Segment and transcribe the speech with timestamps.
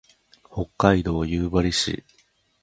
[0.51, 2.03] 北海道夕張市